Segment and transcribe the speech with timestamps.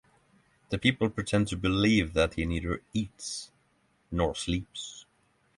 [0.69, 3.51] The people pretend to believe that he neither eats
[4.09, 5.05] nor sleeps.